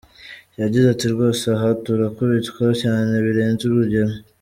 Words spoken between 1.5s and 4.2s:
aha turakubitwa cyane birenze urugero.